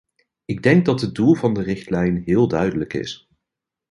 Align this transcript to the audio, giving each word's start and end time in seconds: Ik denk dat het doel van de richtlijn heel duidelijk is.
Ik 0.45 0.63
denk 0.63 0.85
dat 0.85 1.01
het 1.01 1.15
doel 1.15 1.33
van 1.35 1.53
de 1.53 1.61
richtlijn 1.61 2.21
heel 2.25 2.47
duidelijk 2.47 2.93
is. 2.93 3.27